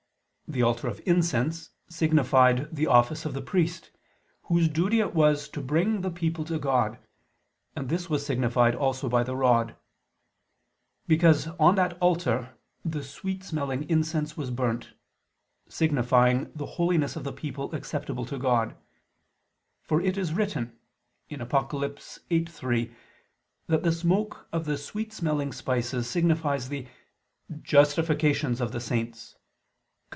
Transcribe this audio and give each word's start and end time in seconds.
The 0.51 0.63
altar 0.63 0.89
of 0.89 0.99
incense 1.05 1.69
signified 1.87 2.75
the 2.75 2.85
office 2.85 3.23
of 3.23 3.33
the 3.33 3.41
priest, 3.41 3.89
whose 4.41 4.67
duty 4.67 4.99
it 4.99 5.15
was 5.15 5.47
to 5.47 5.61
bring 5.61 6.01
the 6.01 6.11
people 6.11 6.43
to 6.43 6.59
God: 6.59 6.99
and 7.73 7.87
this 7.87 8.09
was 8.09 8.25
signified 8.25 8.75
also 8.75 9.07
by 9.07 9.23
the 9.23 9.33
rod: 9.37 9.77
because 11.07 11.47
on 11.57 11.75
that 11.75 11.97
altar 12.01 12.57
the 12.83 13.01
sweet 13.01 13.45
smelling 13.45 13.89
incense 13.89 14.35
was 14.35 14.51
burnt, 14.51 14.89
signifying 15.69 16.51
the 16.53 16.65
holiness 16.75 17.15
of 17.15 17.23
the 17.23 17.31
people 17.31 17.73
acceptable 17.73 18.25
to 18.25 18.37
God: 18.37 18.75
for 19.81 20.01
it 20.01 20.17
is 20.17 20.33
written 20.33 20.77
(Apoc. 21.29 21.69
8:3) 21.69 22.93
that 23.67 23.83
the 23.83 23.91
smoke 23.93 24.49
of 24.51 24.65
the 24.65 24.77
sweet 24.77 25.13
smelling 25.13 25.53
spices 25.53 26.09
signifies 26.09 26.67
the 26.67 26.87
"justifications 27.61 28.59
of 28.59 28.73
the 28.73 28.81
saints" 28.81 29.35
(cf. 29.35 29.37